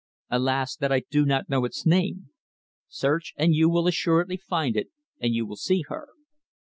[0.31, 0.75] Alas!
[0.75, 2.31] that I do not know its name.
[2.87, 4.89] Search and you will assuredly find it
[5.19, 6.07] and you will see her.